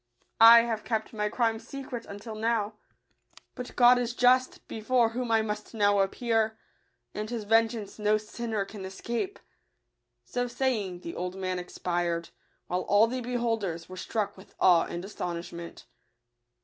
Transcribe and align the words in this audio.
I 0.39 0.61
have 0.63 0.83
kept 0.83 1.13
my 1.13 1.29
crime 1.29 1.59
secret 1.59 2.07
until 2.07 2.33
now; 2.33 2.73
but 3.53 3.75
God 3.75 3.99
is 3.99 4.15
just, 4.15 4.67
be 4.67 4.77
94 4.77 4.87
fore 4.87 5.09
whom 5.13 5.29
I 5.29 5.43
must 5.43 5.75
now 5.75 5.99
appear, 5.99 6.57
and 7.13 7.29
his 7.29 7.43
ven 7.43 7.67
geance 7.69 7.99
no 7.99 8.17
sinner 8.17 8.65
can 8.65 8.83
escape." 8.83 9.37
So 10.25 10.47
saying, 10.47 11.01
the 11.01 11.13
old 11.13 11.35
man 11.35 11.59
expired; 11.59 12.29
while 12.65 12.81
all 12.81 13.05
the 13.05 13.21
beholders 13.21 13.87
were 13.87 13.95
struck 13.95 14.35
with 14.37 14.55
awe 14.59 14.85
and 14.85 15.05
astonishment. 15.05 15.85